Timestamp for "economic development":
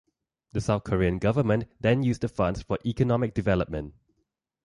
2.83-3.93